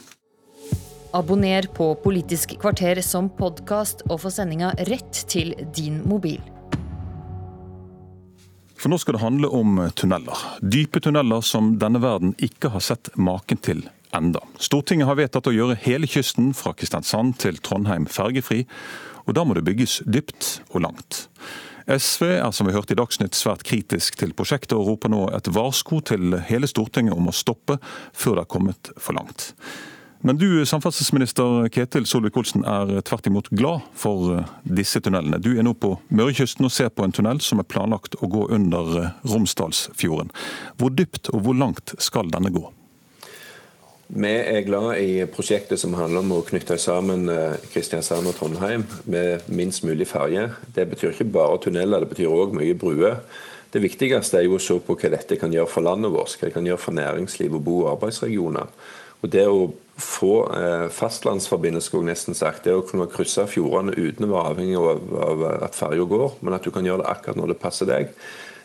Abonner 1.17 1.62
på 1.62 1.94
Politisk 1.94 2.59
kvarter 2.61 3.00
som 3.03 3.31
podkast 3.32 4.05
og 4.11 4.21
få 4.26 4.32
sendinga 4.32 4.75
rett 4.91 5.25
til 5.31 5.55
din 5.75 6.03
mobil. 6.05 6.43
For 8.78 8.92
nå 8.92 8.98
skal 9.02 9.16
det 9.16 9.25
handle 9.25 9.50
om 9.50 9.78
tunneler. 9.98 10.42
Dype 10.62 11.00
tunneler 11.02 11.42
som 11.42 11.72
denne 11.82 11.98
verden 12.02 12.36
ikke 12.38 12.70
har 12.70 12.84
sett 12.84 13.10
maken 13.19 13.58
til 13.58 13.82
enda. 14.14 14.40
Stortinget 14.62 15.08
har 15.10 15.19
vedtatt 15.19 15.50
å 15.50 15.54
gjøre 15.54 15.78
hele 15.82 16.06
kysten 16.08 16.52
fra 16.56 16.72
Kristiansand 16.78 17.36
til 17.42 17.58
Trondheim 17.58 18.06
fergefri, 18.06 18.62
og 19.26 19.34
da 19.36 19.44
må 19.44 19.58
det 19.58 19.66
bygges 19.66 19.98
dypt 20.06 20.60
og 20.70 20.84
langt. 20.86 21.26
SV 21.88 22.25
er 22.36 22.50
som 22.52 22.69
vi 22.69 22.75
hørte 22.76 22.94
i 22.94 22.98
Dagsnytt 23.00 23.36
svært 23.36 23.64
kritisk 23.66 24.19
til 24.20 24.34
prosjektet, 24.36 24.76
og 24.76 24.92
roper 24.92 25.12
nå 25.12 25.26
et 25.34 25.50
varsko 25.52 26.02
til 26.12 26.38
hele 26.48 26.69
Stortinget 26.70 27.16
om 27.16 27.30
å 27.30 27.34
stoppe 27.34 27.78
før 28.12 28.38
det 28.38 28.44
har 28.44 28.52
kommet 28.52 28.92
for 29.00 29.16
langt. 29.19 29.50
Men 30.20 30.38
du, 30.38 30.67
samferdselsminister 30.67 31.69
Ketil 31.70 32.06
Solvik-Olsen, 32.11 32.65
er 32.67 33.05
tvert 33.06 33.29
imot 33.31 33.50
glad 33.55 33.85
for 33.94 34.32
eh, 34.35 34.49
disse 34.67 34.99
tunnelene. 35.05 35.38
Du 35.38 35.53
er 35.55 35.62
nå 35.62 35.76
på 35.79 35.93
Mørekysten 36.11 36.67
og 36.67 36.75
ser 36.75 36.91
på 36.91 37.06
en 37.06 37.15
tunnel 37.15 37.38
som 37.44 37.62
er 37.62 37.69
planlagt 37.70 38.19
å 38.19 38.31
gå 38.31 38.49
under 38.56 38.91
eh, 38.99 39.15
Romsdalsfjorden. 39.31 40.32
Hvor 40.81 40.91
dypt 40.91 41.31
og 41.31 41.47
hvor 41.47 41.59
langt 41.59 41.94
skal 42.03 42.35
denne 42.35 42.50
gå? 42.55 42.65
Vi 44.09 44.35
er 44.35 44.67
glad 44.67 44.97
i 45.05 45.23
prosjektet 45.31 45.79
som 45.79 45.94
handler 45.94 46.25
om 46.25 46.38
å 46.38 46.43
knytte 46.50 46.81
sammen 46.82 47.29
eh, 47.31 47.55
Kristiansand 47.71 48.26
og 48.26 48.38
Trondheim 48.41 48.88
med 49.06 49.47
minst 49.53 49.87
mulig 49.87 50.11
ferje. 50.11 50.49
Det 50.75 50.88
betyr 50.90 51.12
ikke 51.12 51.31
bare 51.38 51.62
tunneler, 51.62 52.02
det 52.02 52.16
betyr 52.16 52.33
òg 52.33 52.59
mye 52.59 52.75
bruer. 52.75 53.21
Det 53.71 53.85
viktigste 53.85 54.40
er 54.40 54.49
jo 54.49 54.57
å 54.59 54.64
se 54.64 54.81
på 54.83 54.97
hva 54.99 55.12
dette 55.14 55.38
kan 55.38 55.52
gjøre 55.54 55.71
for 55.71 55.87
landet 55.87 56.11
vårt, 56.11 56.35
hva 56.40 56.49
det 56.49 56.57
kan 56.57 56.66
gjøre 56.66 56.83
for 56.83 56.97
næringsliv 56.99 57.54
og 57.54 57.69
bo- 57.69 57.83
og 57.85 57.92
arbeidsregioner. 57.99 58.73
Og 59.23 59.31
det 59.31 59.45
å 59.47 59.69
få 59.99 60.33
eh, 60.55 60.87
fastlandsforbindelse, 60.95 61.88
skulle 61.88 62.07
jeg 62.07 62.14
nesten 62.14 62.37
sagt, 62.38 62.64
det 62.64 62.75
å 62.76 62.85
kunne 62.87 63.09
krysse 63.11 63.47
fjordene 63.50 63.97
uten 63.99 64.28
å 64.28 64.31
være 64.33 64.52
avhengig 64.52 64.78
av, 64.78 65.00
av 65.26 65.43
at 65.67 65.78
ferja 65.78 66.07
går, 66.09 66.38
men 66.40 66.55
at 66.55 66.67
du 66.67 66.71
kan 66.75 66.87
gjøre 66.87 67.02
det 67.02 67.11
akkurat 67.11 67.40
når 67.40 67.52
det 67.52 67.59
passer 67.62 67.90
deg, 67.90 68.12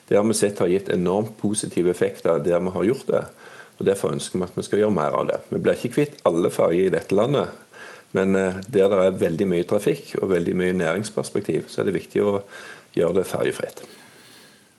det 0.10 0.20
har 0.20 0.28
vi 0.28 0.36
sett 0.38 0.62
har 0.62 0.70
gitt 0.70 0.92
enormt 0.94 1.34
positive 1.40 1.90
effekter 1.90 2.42
der 2.44 2.62
vi 2.62 2.74
har 2.76 2.88
gjort 2.90 3.10
det. 3.10 3.24
og 3.80 3.88
Derfor 3.88 4.14
ønsker 4.14 4.38
vi 4.38 4.46
at 4.46 4.60
vi 4.60 4.66
skal 4.68 4.84
gjøre 4.84 4.98
mer 5.00 5.18
av 5.18 5.28
det. 5.32 5.40
Vi 5.50 5.62
blir 5.64 5.80
ikke 5.80 5.96
kvitt 5.96 6.20
alle 6.28 6.52
ferger 6.54 6.90
i 6.90 6.94
dette 6.94 7.18
landet, 7.18 7.56
men 8.14 8.38
eh, 8.38 8.62
der 8.68 8.94
det 8.94 9.02
er 9.08 9.20
veldig 9.26 9.50
mye 9.56 9.68
trafikk 9.70 10.14
og 10.22 10.30
veldig 10.36 10.56
mye 10.60 10.78
næringsperspektiv, 10.84 11.66
så 11.72 11.82
er 11.82 11.90
det 11.90 11.98
viktig 11.98 12.22
å 12.22 12.38
gjøre 12.94 13.22
det 13.22 13.30
ferjefritt. 13.32 13.86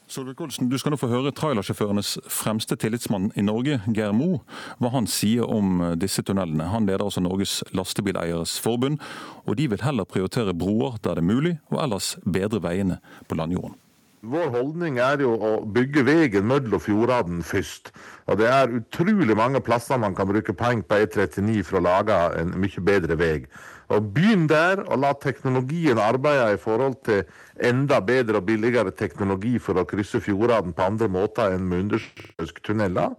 Solvik-Olsen, 0.08 0.68
Du 0.68 0.76
skal 0.78 0.92
nå 0.92 0.98
få 1.00 1.08
høre 1.08 1.32
trailersjåførenes 1.32 2.18
fremste 2.28 2.76
tillitsmann 2.76 3.30
i 3.36 3.44
Norge, 3.44 3.80
Geir 3.96 4.12
Mo, 4.12 4.42
hva 4.78 4.90
han 4.92 5.08
sier 5.10 5.48
om 5.48 5.80
disse 6.00 6.22
tunnelene. 6.22 6.68
Han 6.72 6.86
leder 6.86 7.06
altså 7.06 7.22
Norges 7.24 7.62
Lastebileieres 7.72 8.58
Forbund, 8.60 9.00
og 9.46 9.56
de 9.56 9.70
vil 9.72 9.84
heller 9.84 10.04
prioritere 10.04 10.54
broer 10.54 10.98
der 11.02 11.16
det 11.16 11.24
er 11.24 11.30
mulig, 11.34 11.56
og 11.72 11.80
ellers 11.84 12.14
bedre 12.24 12.60
veiene 12.62 13.00
på 13.28 13.38
landjorden. 13.38 13.78
Vår 14.24 14.48
holdning 14.54 14.96
er 15.02 15.20
jo 15.20 15.34
å 15.36 15.50
bygge 15.68 16.04
veien 16.06 16.46
mellom 16.48 16.80
fjordene 16.80 17.44
først. 17.44 17.90
Og 18.24 18.38
det 18.40 18.48
er 18.48 18.72
utrolig 18.78 19.36
mange 19.36 19.60
plasser 19.60 20.00
man 20.00 20.16
kan 20.16 20.30
bruke 20.30 20.54
penger 20.56 20.86
på 20.88 21.00
E39 21.04 21.60
for 21.68 21.80
å 21.80 21.84
lage 21.84 22.16
en 22.40 22.54
mye 22.62 22.84
bedre 22.86 23.18
vei. 23.20 23.36
Og 23.92 24.08
Begynn 24.16 24.46
der, 24.48 24.80
og 24.88 25.02
la 25.02 25.12
teknologien 25.20 26.00
arbeide 26.00 26.54
i 26.54 26.60
forhold 26.60 26.96
til 27.04 27.26
enda 27.60 28.00
bedre 28.00 28.40
og 28.40 28.48
billigere 28.48 28.94
teknologi 28.96 29.58
for 29.60 29.76
å 29.76 29.84
krysse 29.88 30.22
fjordene 30.24 30.72
på 30.72 30.86
andre 30.88 31.10
måter 31.12 31.52
enn 31.52 31.68
med 31.68 31.84
undersjøiske 31.84 32.64
tunneler. 32.64 33.12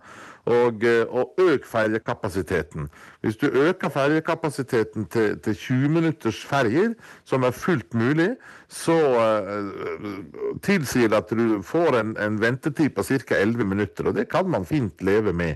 Og, 0.45 0.83
eh, 0.85 1.05
og 1.09 1.33
øk 1.41 1.63
ferjekapasiteten. 1.65 2.89
Hvis 3.21 3.37
du 3.41 3.47
øker 3.47 3.89
ferjekapasiteten 3.89 5.05
til, 5.05 5.39
til 5.39 5.55
20 5.55 5.89
minutters 5.89 6.43
ferjer, 6.45 6.93
som 7.25 7.43
er 7.43 7.51
fullt 7.51 7.93
mulig, 7.93 8.35
så 8.69 8.93
uh, 8.93 10.59
tilsier 10.61 11.09
det 11.09 11.17
at 11.17 11.33
du 11.33 11.61
får 11.65 11.97
en, 11.97 12.13
en 12.21 12.37
ventetid 12.41 12.93
på 12.93 13.03
ca. 13.03 13.39
11 13.39 13.65
minutter. 13.65 14.05
Og 14.05 14.15
det 14.15 14.27
kan 14.29 14.49
man 14.49 14.65
fint 14.65 15.01
leve 15.01 15.33
med. 15.33 15.55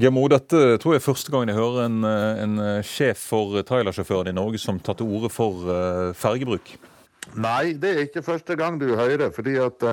Gemo, 0.00 0.24
dette 0.28 0.78
tror 0.80 0.96
jeg 0.96 1.02
er 1.02 1.04
første 1.04 1.32
gang 1.32 1.48
jeg 1.48 1.58
hører 1.60 1.84
en, 1.84 2.00
en 2.04 2.56
sjef 2.82 3.28
for 3.28 3.60
trailersjåføren 3.62 4.32
i 4.32 4.36
Norge 4.40 4.58
som 4.58 4.80
tar 4.80 4.96
til 4.98 5.06
orde 5.06 5.30
for 5.30 5.68
fergebruk. 6.16 6.74
Nei, 7.40 7.72
det 7.80 7.90
er 7.90 8.02
ikke 8.04 8.22
første 8.22 8.56
gang 8.56 8.76
du 8.80 8.94
hører. 8.94 9.30
fordi 9.34 9.56
at 9.56 9.84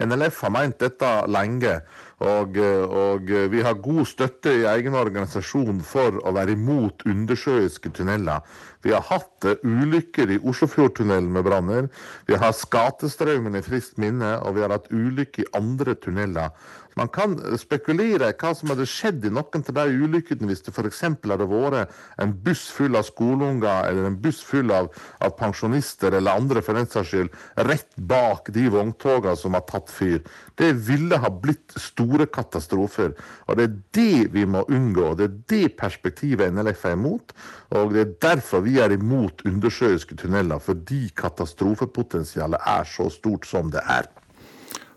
NLF 0.00 0.40
har 0.40 0.54
meint 0.54 0.80
dette 0.80 1.10
lenge. 1.28 1.80
Og, 2.20 2.58
og, 2.60 3.30
vi 3.48 3.62
har 3.64 3.78
god 3.80 4.04
støtte 4.04 4.52
i 4.52 4.66
egen 4.68 4.96
organisasjon 4.98 5.78
for 5.80 6.18
å 6.20 6.34
være 6.36 6.52
imot 6.52 7.06
undersjøiske 7.08 7.94
tunneler. 7.96 8.44
Vi 8.82 8.92
har 8.94 9.04
hatt 9.10 9.44
ulykker 9.62 10.30
i 10.32 10.38
Oslofjordtunnelen 10.40 11.32
med 11.34 11.44
branner. 11.44 11.88
Vi 12.26 12.38
har 12.40 12.54
Skatestraumen 12.56 13.58
i 13.58 13.64
friskt 13.64 14.00
minne, 14.00 14.38
og 14.40 14.56
vi 14.56 14.64
har 14.64 14.72
hatt 14.72 14.88
ulykker 14.92 15.44
i 15.44 15.50
andre 15.58 15.96
tunneler. 16.00 16.54
Man 16.98 17.08
kan 17.12 17.36
spekulere 17.58 18.32
hva 18.34 18.50
som 18.56 18.72
hadde 18.72 18.86
skjedd 18.88 19.24
i 19.24 19.30
noen 19.32 19.62
av 19.62 19.76
de 19.76 20.02
ulykkene 20.04 20.48
hvis 20.50 20.64
det 20.66 20.72
f.eks. 20.74 21.02
hadde 21.06 21.46
vært 21.48 21.94
en 22.20 22.34
buss 22.44 22.66
full 22.74 22.98
av 22.98 23.06
skoleunger 23.06 23.86
eller 23.88 24.08
en 24.08 24.18
buss 24.20 24.40
full 24.44 24.72
av, 24.74 24.90
av 25.22 25.36
pensjonister 25.38 26.16
eller 26.18 26.42
andre 26.42 26.62
for 26.66 26.76
den 26.76 26.90
saks 26.90 27.12
skyld, 27.12 27.30
rett 27.70 27.94
bak 28.10 28.50
de 28.52 28.66
vogntogene 28.74 29.38
som 29.38 29.56
har 29.56 29.64
tatt 29.70 29.92
fyr. 29.92 30.18
Det 30.60 30.72
ville 30.88 31.16
ha 31.22 31.30
blitt 31.30 31.72
store 31.80 32.26
katastrofer. 32.28 33.14
Og 33.46 33.56
det 33.56 33.68
er 33.68 33.78
det 33.96 34.34
vi 34.34 34.44
må 34.44 34.66
unngå. 34.68 35.14
Det 35.16 35.28
er 35.28 35.38
det 35.54 35.76
perspektivet 35.80 36.52
NLF 36.52 36.84
er 36.90 36.98
imot. 36.98 37.32
Og 37.78 37.94
det 37.94 38.02
er 38.02 38.14
derfor 38.26 38.66
vi 38.66 38.69
er 38.78 38.94
imot 38.94 39.42
undersjøiske 39.48 40.16
tunneler, 40.20 40.62
fordi 40.62 41.08
katastrofepotensialet 41.16 42.62
er 42.66 42.88
så 42.88 43.08
stort 43.10 43.48
som 43.48 43.72
det 43.74 43.82
er. 43.88 44.08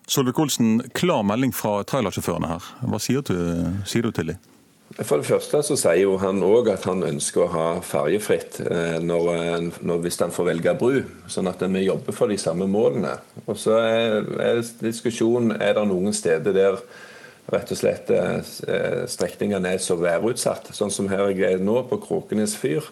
Solvik-Olsen, 0.08 0.82
klar 0.94 1.24
melding 1.24 1.54
fra 1.56 1.80
trailersjåførene 1.88 2.50
her. 2.52 2.74
Hva 2.92 3.00
sier 3.02 3.24
du, 3.26 3.38
sier 3.88 4.04
du 4.04 4.12
til 4.12 4.34
dem? 4.34 4.50
For 5.00 5.18
det 5.18 5.26
første 5.26 5.64
så 5.66 5.78
sier 5.80 6.04
jo 6.04 6.18
han 6.22 6.44
òg 6.46 6.68
at 6.70 6.84
han 6.86 7.02
ønsker 7.08 7.48
å 7.48 7.54
ha 7.54 7.68
ferjefritt 7.82 8.60
eh, 8.62 9.00
når, 9.02 9.30
eh, 9.32 9.80
når, 9.82 10.04
hvis 10.04 10.20
han 10.22 10.36
får 10.36 10.52
velge 10.52 10.76
bru, 10.78 11.00
sånn 11.32 11.50
at 11.50 11.64
vi 11.66 11.88
jobber 11.88 12.14
for 12.14 12.30
de 12.30 12.38
samme 12.38 12.68
målene. 12.70 13.16
Og 13.48 13.58
så 13.58 13.80
er, 13.80 14.20
er 14.44 14.62
diskusjonen 14.84 15.56
er 15.58 15.80
det 15.80 15.88
noen 15.90 16.14
steder 16.14 16.54
der 16.54 16.78
rett 17.50 17.74
og 17.74 17.80
slett 17.80 18.12
eh, 18.14 19.02
strekningene 19.10 19.74
er 19.74 19.82
så 19.82 19.98
værutsatt, 19.98 20.70
sånn 20.78 20.94
som 20.94 21.10
her 21.10 21.26
jeg 21.32 21.58
er 21.58 21.64
nå, 21.64 21.80
på 21.90 21.98
Kråkenes 22.04 22.54
fyr 22.60 22.86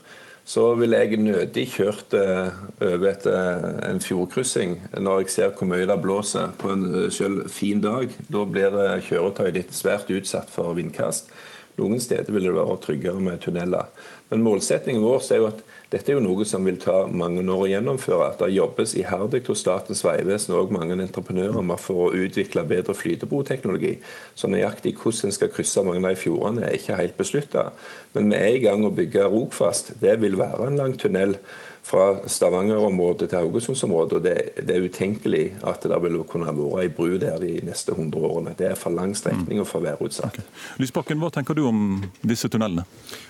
så 0.46 0.74
ville 0.76 0.98
jeg 0.98 1.20
nødig 1.22 1.68
kjørt 1.76 2.16
eh, 2.18 2.50
over 2.82 3.08
et, 3.12 3.26
eh, 3.30 3.68
en 3.92 4.02
fjordkryssing 4.02 4.78
når 4.98 5.22
jeg 5.22 5.34
ser 5.36 5.54
hvor 5.56 5.70
mye 5.70 5.86
det 5.88 6.00
blåser 6.02 6.56
på 6.60 6.74
en 6.74 6.88
eh, 6.90 7.10
selv 7.14 7.46
fin 7.54 7.82
dag. 7.82 8.10
Da 8.32 8.46
blir 8.50 8.78
kjøretøyet 9.06 9.60
ditt 9.60 9.76
svært 9.78 10.10
utsatt 10.12 10.50
for 10.52 10.74
vindkast. 10.78 11.30
Noen 11.78 12.02
steder 12.04 12.34
vil 12.34 12.50
det 12.50 12.56
være 12.58 12.80
tryggere 12.84 13.22
med 13.24 13.40
tunneler. 13.46 13.88
Men 14.32 14.46
målsettingen 14.46 15.04
vår 15.04 15.26
er 15.32 15.42
jo 15.42 15.50
at 15.50 15.62
dette 15.92 16.08
er 16.08 16.16
jo 16.16 16.24
noe 16.24 16.46
som 16.48 16.64
vil 16.64 16.78
ta 16.80 17.02
mange 17.12 17.44
år 17.44 17.66
å 17.66 17.68
gjennomføre. 17.68 18.30
At 18.32 18.40
det 18.40 18.54
jobbes 18.56 18.94
iherdig 18.96 19.42
hos 19.50 19.60
Statens 19.66 20.06
vegvesen 20.08 20.56
og 20.56 20.72
mange 20.72 20.96
entreprenører 20.96 21.66
med 21.68 21.82
for 21.84 22.06
å 22.06 22.14
utvikle 22.16 22.64
bedre 22.70 22.96
flytebroteknologi. 22.96 23.98
Så 24.40 24.48
nøyaktig 24.48 24.96
hvordan 25.02 25.28
en 25.28 25.36
skal 25.36 25.52
krysse 25.52 25.84
mange 25.84 26.06
av 26.06 26.16
de 26.16 26.22
fjordene 26.22 26.64
er 26.64 26.78
ikke 26.80 27.00
helt 27.02 27.20
beslutta. 27.20 27.72
Men 28.16 28.32
vi 28.32 28.40
er 28.40 28.56
i 28.56 28.64
gang 28.64 28.88
å 28.88 28.94
bygge 28.96 29.28
Rogfast. 29.28 29.98
Det 30.00 30.16
vil 30.24 30.40
være 30.40 30.72
en 30.72 30.80
lang 30.80 30.96
tunnel 31.00 31.36
fra 31.84 32.30
Stavanger-området 32.30 33.30
til 33.30 33.38
Haugesundsområdet. 33.38 34.14
og 34.14 34.24
det, 34.24 34.50
det, 34.68 34.76
er 34.76 34.86
utenkelig 34.86 35.56
at 35.68 35.84
det 35.84 35.98
vil 36.04 36.24
kunne 36.30 36.54
være 36.54 36.84
ei 36.84 36.90
bru 36.94 37.18
der 37.18 37.40
de 37.42 37.60
neste 37.66 37.92
100 37.92 38.22
årene. 38.22 38.56
Det 38.58 38.68
er 38.70 38.76
for 38.76 38.94
lang 38.94 39.16
strekning 39.18 39.60
og 39.60 39.68
for 39.68 39.84
værutsatt. 39.84 40.38
Okay. 40.38 40.46
Lysbakken, 40.80 41.20
hva 41.20 41.32
tenker 41.34 41.58
du 41.58 41.66
om 41.68 42.04
disse 42.22 42.50
tunnelene? 42.50 42.86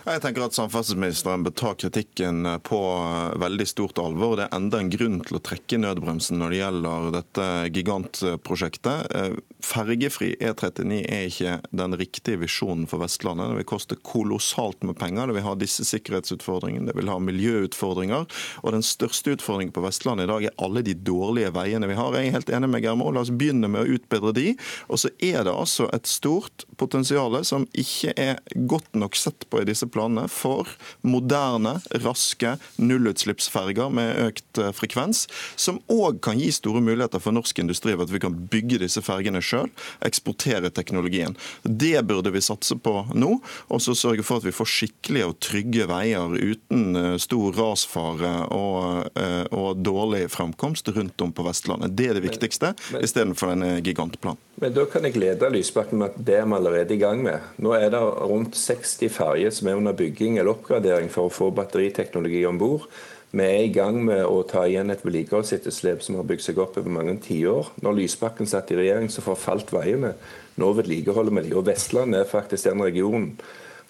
Jeg 0.05 0.21
tenker 0.21 0.45
at 0.45 0.57
Samferdselsministeren 0.91 1.43
bør 1.43 1.51
ta 1.55 1.69
kritikken 1.73 2.47
på 2.63 2.79
veldig 3.39 3.67
stort 3.67 3.99
alvor. 4.01 4.35
Det 4.35 4.47
er 4.49 4.55
enda 4.57 4.79
en 4.81 4.89
grunn 4.91 5.19
til 5.23 5.37
å 5.37 5.41
trekke 5.43 5.77
nødbremsen 5.79 6.39
når 6.41 6.51
det 6.51 6.57
gjelder 6.59 7.05
dette 7.15 7.45
gigantprosjektet. 7.77 9.13
Fergefri 9.63 10.33
E39 10.41 10.97
er 11.05 11.29
ikke 11.29 11.53
den 11.71 11.95
riktige 11.95 12.41
visjonen 12.41 12.89
for 12.91 13.03
Vestlandet. 13.03 13.53
Det 13.53 13.61
vil 13.61 13.69
koste 13.71 13.97
kolossalt 14.03 14.83
med 14.83 14.97
penger. 14.99 15.29
Det 15.31 15.37
vil 15.37 15.45
ha 15.45 15.55
disse 15.55 15.85
sikkerhetsutfordringene, 15.87 16.89
det 16.89 16.97
vil 16.97 17.11
ha 17.11 17.19
miljøutfordringer. 17.23 18.27
Og 18.65 18.75
Den 18.75 18.83
største 18.83 19.37
utfordringen 19.37 19.71
på 19.75 19.85
Vestlandet 19.85 20.27
i 20.27 20.31
dag 20.33 20.49
er 20.49 20.57
alle 20.59 20.83
de 20.83 20.97
dårlige 20.97 21.53
veiene 21.55 21.87
vi 21.87 21.99
har. 21.99 22.19
Jeg 22.19 22.33
er 22.33 22.35
helt 22.35 22.51
enig 22.51 22.71
med 22.73 22.83
Germo, 22.83 23.11
la 23.15 23.23
oss 23.23 23.31
begynne 23.31 23.71
med 23.71 23.85
å 23.85 23.95
utbedre 23.95 24.35
de. 24.35 24.47
Og 24.91 24.99
så 25.05 25.13
er 25.23 25.45
det 25.47 25.55
altså 25.55 25.87
et 25.95 26.09
stort 26.09 26.67
potensial 26.81 27.39
som 27.47 27.69
ikke 27.71 28.11
er 28.19 28.43
godt 28.67 28.91
nok 28.97 29.15
sett 29.15 29.47
på 29.47 29.61
i 29.61 29.69
disse 29.69 29.87
planene 29.87 30.27
for 30.31 30.67
moderne, 31.01 31.77
raske 32.03 32.55
nullutslippsferger 32.81 33.91
med 33.93 34.19
økt 34.27 34.61
eh, 34.61 34.71
frekvens, 34.75 35.27
som 35.55 35.81
òg 35.91 36.21
kan 36.25 36.39
gi 36.39 36.51
store 36.53 36.81
muligheter 36.83 37.21
for 37.23 37.35
norsk 37.35 37.63
industri 37.63 37.95
ved 37.95 38.07
at 38.07 38.15
vi 38.15 38.23
kan 38.23 38.37
bygge 38.51 38.81
disse 38.83 39.03
fergene 39.05 39.41
sjøl, 39.43 39.69
eksportere 40.05 40.71
teknologien. 40.73 41.35
Det 41.63 41.99
burde 42.07 42.33
vi 42.33 42.43
satse 42.43 42.77
på 42.77 42.95
nå, 43.13 43.33
og 43.71 43.83
så 43.83 43.95
sørge 43.97 44.25
for 44.25 44.41
at 44.41 44.47
vi 44.47 44.55
får 44.55 44.71
skikkelige 44.71 45.29
og 45.29 45.39
trygge 45.43 45.87
veier 45.91 46.37
uten 46.37 46.95
eh, 46.97 47.17
stor 47.21 47.57
rasfare 47.57 48.33
og, 48.51 49.11
eh, 49.19 49.45
og 49.51 49.81
dårlig 49.83 50.27
framkomst 50.33 50.91
rundt 50.95 51.21
om 51.21 51.33
på 51.35 51.45
Vestlandet. 51.47 51.95
Det 51.97 52.09
er 52.09 52.17
det 52.19 52.25
viktigste, 52.25 52.73
istedenfor 53.01 53.53
denne 53.53 53.77
gigantplanen. 53.85 54.39
Men 54.61 54.73
Da 54.73 54.83
kan 54.85 55.05
jeg 55.07 55.15
glede 55.15 55.49
Lysbakken 55.49 55.97
med 55.97 56.11
at 56.11 56.25
det 56.25 56.35
er 56.37 56.45
vi 56.45 56.53
allerede 56.53 56.93
i 56.93 56.99
gang 57.01 57.23
med. 57.23 57.41
Nå 57.57 57.73
er 57.73 57.89
det 57.89 57.99
rundt 57.99 58.53
60 58.55 59.09
ferger 59.09 59.53
som 59.53 59.67
er 59.67 59.79
under 59.79 59.95
bygging 59.97 60.37
eller 60.37 60.53
oppgradering 60.53 60.70
for 61.09 61.27
å 61.27 61.33
få 61.33 61.51
batteriteknologi 61.51 62.45
om 62.45 62.57
bord. 62.57 62.87
Vi 63.31 63.43
er 63.45 63.63
i 63.63 63.71
gang 63.71 64.01
med 64.03 64.25
å 64.27 64.41
ta 64.43 64.65
igjen 64.67 64.91
et 64.91 65.05
vedlikeholdsetterslep 65.05 66.01
som 66.03 66.17
har 66.19 66.25
bygd 66.27 66.43
seg 66.43 66.57
opp 66.59 66.75
over 66.77 66.91
mange 66.91 67.15
tiår. 67.23 67.69
Når 67.79 68.01
Lysbakken 68.01 68.49
satt 68.49 68.73
i 68.73 68.75
regjering, 68.75 69.07
så 69.07 69.23
forfalt 69.23 69.71
veiene. 69.71 70.17
Nå 70.59 70.71
vedlikeholder 70.75 71.37
vi 71.37 71.45
de. 71.45 71.55
Og 71.55 71.63
Vestlandet 71.69 72.25
er 72.25 72.31
faktisk 72.31 72.67
den 72.67 72.83
regionen 72.83 73.29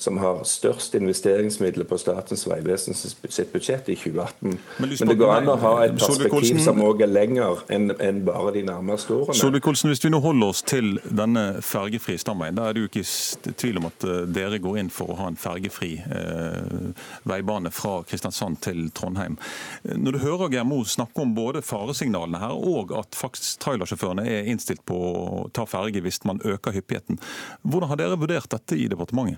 som 0.02 0.18
har 0.18 0.44
størst 0.44 0.96
investeringsmidler 0.98 1.86
på 1.86 1.98
Statens 2.02 2.48
vegvesen 2.50 2.96
sitt 2.98 3.52
budsjett 3.54 3.90
i 3.90 3.96
2018. 3.96 4.58
Men, 4.78 4.96
Men 5.00 5.10
det 5.12 5.18
går 5.20 5.34
an 5.36 5.50
å 5.54 5.58
ha 5.62 5.74
et 5.86 5.94
perspektiv 6.00 6.58
som 6.66 6.82
òg 6.82 7.04
er 7.06 7.12
lenger 7.12 7.62
enn 7.70 7.92
en 7.94 8.22
bare 8.26 8.56
de 8.56 8.64
nærmeste 8.66 9.14
årene. 9.14 9.38
Solvik-Olsen, 9.38 9.92
Hvis 9.92 10.02
vi 10.02 10.10
nå 10.10 10.22
holder 10.24 10.56
oss 10.56 10.64
til 10.66 10.98
denne 11.06 11.62
fergefri 11.66 12.18
stamveien, 12.22 12.58
da 12.58 12.70
er 12.70 12.78
det 12.78 12.86
jo 12.86 12.90
ikke 12.90 13.54
tvil 13.62 13.78
om 13.82 13.88
at 13.92 14.08
eh, 14.08 14.24
dere 14.34 14.62
går 14.64 14.82
inn 14.82 14.92
for 14.94 15.14
å 15.14 15.20
ha 15.22 15.30
en 15.30 15.40
fergefri 15.40 15.92
eh, 16.02 17.06
veibane 17.30 17.70
fra 17.76 18.00
Kristiansand 18.08 18.62
til 18.66 18.90
Trondheim. 18.98 19.38
Når 19.86 20.18
du 20.18 20.22
hører 20.26 20.54
GMO 20.56 20.82
snakke 20.88 21.22
om 21.22 21.38
både 21.38 21.62
faresignalene 21.66 22.42
her 22.42 22.58
og 22.58 22.96
at 22.98 23.18
faktisk 23.18 23.62
trailersjåførene 23.68 24.26
er 24.26 24.50
innstilt 24.50 24.82
på 24.90 24.98
å 24.98 25.48
ta 25.54 25.70
ferge 25.70 26.02
hvis 26.02 26.24
man 26.26 26.42
øker 26.42 26.74
hyppigheten, 26.74 27.22
hvordan 27.62 27.94
har 27.94 28.02
dere 28.02 28.18
vurdert 28.18 28.50
dette 28.50 28.82
i 28.82 28.90
departementet? 28.90 29.38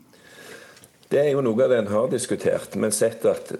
Det 1.14 1.20
er 1.22 1.36
jo 1.36 1.44
noe 1.46 1.62
av 1.62 1.70
det 1.70 1.78
en 1.78 1.90
har 1.92 2.08
diskutert. 2.10 2.74
Men 2.80 2.94
sett 2.96 3.22
at 3.30 3.52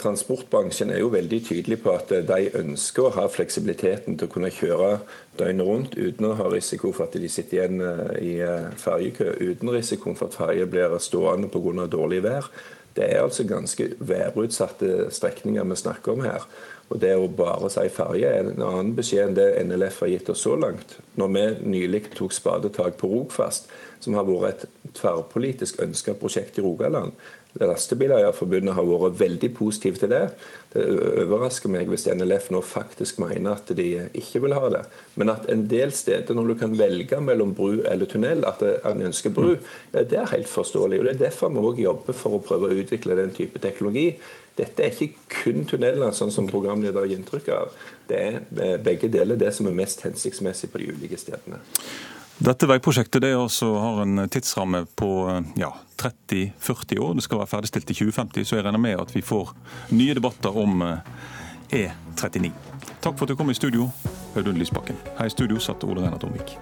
transportbransjen 0.00 0.94
er 0.94 1.02
jo 1.02 1.10
veldig 1.12 1.42
tydelig 1.44 1.82
på 1.84 1.92
at 1.92 2.08
de 2.08 2.46
ønsker 2.56 3.04
å 3.04 3.12
ha 3.18 3.26
fleksibiliteten 3.28 4.16
til 4.16 4.30
å 4.30 4.32
kunne 4.32 4.48
kjøre 4.48 4.94
døgnet 5.36 5.68
rundt 5.68 5.98
uten 5.98 6.30
å 6.30 6.38
ha 6.38 6.46
risiko 6.48 6.88
for 6.96 7.10
at 7.10 7.18
de 7.20 7.28
sitter 7.28 7.58
igjen 7.58 7.84
eh, 7.84 8.14
i 8.16 8.32
eh, 8.40 8.70
ferjekø, 8.80 9.28
uten 9.42 9.74
risiko 9.74 10.14
for 10.16 10.32
at 10.32 10.38
ferje 10.38 10.68
blir 10.72 10.96
stående 11.04 11.52
pga. 11.52 11.84
dårlig 11.92 12.22
vær. 12.24 12.48
Det 12.96 13.04
er 13.04 13.20
altså 13.20 13.44
ganske 13.44 13.90
værutsatte 14.00 15.10
strekninger 15.12 15.68
vi 15.68 15.80
snakker 15.84 16.16
om 16.16 16.24
her. 16.24 16.48
Og 16.92 17.00
Det 17.00 17.14
å 17.16 17.28
bare 17.32 17.70
si 17.72 17.86
ferje 17.92 18.28
er 18.28 18.50
en 18.50 18.64
annen 18.66 18.92
beskjed 18.96 19.30
enn 19.30 19.38
det 19.38 19.48
NLF 19.64 20.02
har 20.04 20.12
gitt 20.12 20.32
oss 20.32 20.44
så 20.44 20.58
langt. 20.60 20.98
Når 21.16 21.32
vi 21.32 21.44
nylig 21.72 22.02
tok 22.12 22.34
spadetak 22.36 22.98
på 23.00 23.08
Rogfast, 23.08 23.70
som 24.02 24.16
har 24.18 24.26
vært 24.26 24.66
et 24.66 24.90
tverrpolitisk 24.98 25.80
ønska 25.82 26.16
prosjekt 26.18 26.58
i 26.58 26.64
Rogaland. 26.64 27.14
Lastebileierforbundet 27.60 28.74
har 28.74 28.86
vært 28.88 29.18
veldig 29.20 29.50
positiv 29.54 29.98
til 30.00 30.10
det. 30.10 30.22
Det 30.72 30.84
overrasker 31.22 31.70
meg 31.72 31.90
hvis 31.92 32.06
NLF 32.08 32.48
nå 32.52 32.62
faktisk 32.64 33.20
mener 33.20 33.58
at 33.58 33.72
de 33.76 33.88
ikke 34.18 34.40
vil 34.46 34.56
ha 34.56 34.70
det. 34.72 34.82
Men 35.20 35.34
at 35.34 35.48
en 35.52 35.66
del 35.70 35.92
steder, 35.94 36.34
når 36.34 36.52
du 36.52 36.54
kan 36.62 36.76
velge 36.78 37.20
mellom 37.20 37.52
bru 37.56 37.82
eller 37.84 38.08
tunnel, 38.08 38.46
at 38.48 38.64
en 38.64 39.04
ønsker 39.08 39.34
bru, 39.36 39.54
det 39.92 40.16
er 40.16 40.32
helt 40.32 40.48
forståelig. 40.50 41.00
Og 41.00 41.08
Det 41.08 41.14
er 41.14 41.24
derfor 41.26 41.52
vi 41.52 41.66
òg 41.68 41.82
jobber 41.84 42.16
for 42.16 42.38
å 42.38 42.44
prøve 42.44 42.70
å 42.70 42.80
utvikle 42.82 43.20
den 43.20 43.36
type 43.36 43.60
teknologi. 43.62 44.16
Dette 44.62 44.86
er 44.86 44.94
ikke 44.94 45.42
kun 45.42 45.66
tunneler, 45.66 46.14
sånn 46.14 46.32
som 46.34 46.46
programleder 46.50 47.08
gir 47.08 47.18
inntrykk 47.18 47.52
av. 47.56 47.76
Det 48.08 48.22
er 48.22 48.78
begge 48.84 49.10
deler 49.10 49.38
det 49.40 49.50
som 49.56 49.66
er 49.66 49.76
mest 49.76 50.04
hensiktsmessig 50.06 50.70
på 50.70 50.82
de 50.82 50.92
ulike 50.94 51.18
stedene. 51.18 51.58
Dette 52.42 52.66
veiprosjektet 52.66 53.22
det 53.22 53.34
også 53.38 53.68
har 53.78 54.00
en 54.02 54.24
tidsramme 54.32 54.84
på 54.98 55.10
ja, 55.60 55.70
30-40 56.02 56.98
år. 56.98 57.14
Det 57.18 57.26
skal 57.26 57.42
være 57.42 57.50
ferdigstilt 57.52 57.90
i 57.92 57.98
2050, 58.00 58.46
så 58.48 58.58
jeg 58.58 58.66
regner 58.66 58.82
med 58.82 59.02
at 59.02 59.14
vi 59.14 59.22
får 59.22 59.52
nye 59.94 60.16
debatter 60.18 60.58
om 60.58 60.82
E39. 61.70 62.50
Takk 63.02 63.18
for 63.18 63.26
at 63.26 63.34
du 63.34 63.38
kom 63.38 63.50
i 63.50 63.58
studio, 63.58 63.90
Audun 64.36 64.58
Lysbakken. 64.58 64.98
Her 65.18 65.30
i 65.30 65.34
studio 65.34 65.62
satt 65.62 65.84
Ole 65.86 66.02
Reinar 66.02 66.22
Tomvik. 66.22 66.56